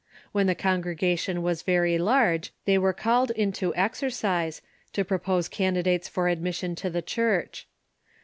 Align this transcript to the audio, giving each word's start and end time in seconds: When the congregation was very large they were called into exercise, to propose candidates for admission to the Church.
When 0.31 0.47
the 0.47 0.55
congregation 0.55 1.43
was 1.43 1.61
very 1.61 1.99
large 1.99 2.51
they 2.65 2.79
were 2.79 2.91
called 2.91 3.29
into 3.29 3.71
exercise, 3.75 4.63
to 4.93 5.05
propose 5.05 5.47
candidates 5.47 6.07
for 6.09 6.27
admission 6.27 6.73
to 6.77 6.89
the 6.89 7.03
Church. 7.03 7.67